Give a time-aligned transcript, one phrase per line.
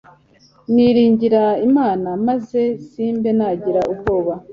[0.73, 4.33] niringira imana, maze simbe nagira ubwoba